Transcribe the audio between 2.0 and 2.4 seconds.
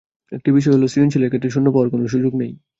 সুযোগ